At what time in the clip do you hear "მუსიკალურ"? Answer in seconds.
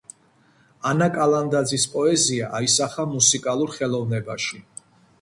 3.15-3.79